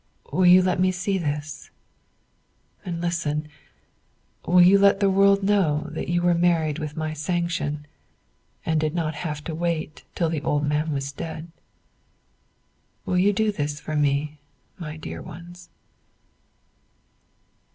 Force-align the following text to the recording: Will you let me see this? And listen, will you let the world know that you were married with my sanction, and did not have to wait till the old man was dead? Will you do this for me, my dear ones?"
Will 0.33 0.47
you 0.47 0.63
let 0.63 0.79
me 0.79 0.91
see 0.91 1.19
this? 1.19 1.69
And 2.83 3.01
listen, 3.01 3.47
will 4.47 4.59
you 4.63 4.79
let 4.79 4.99
the 4.99 5.11
world 5.11 5.43
know 5.43 5.85
that 5.91 6.07
you 6.07 6.23
were 6.23 6.33
married 6.33 6.79
with 6.79 6.97
my 6.97 7.13
sanction, 7.13 7.85
and 8.65 8.79
did 8.81 8.95
not 8.95 9.13
have 9.13 9.43
to 9.43 9.53
wait 9.53 10.03
till 10.15 10.29
the 10.31 10.41
old 10.41 10.65
man 10.65 10.91
was 10.91 11.11
dead? 11.11 11.51
Will 13.05 13.19
you 13.19 13.31
do 13.31 13.51
this 13.51 13.79
for 13.79 13.95
me, 13.95 14.39
my 14.79 14.97
dear 14.97 15.21
ones?" 15.21 15.69